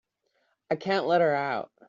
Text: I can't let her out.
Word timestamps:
I 0.71 0.75
can't 0.77 1.05
let 1.05 1.21
her 1.21 1.35
out. 1.35 1.69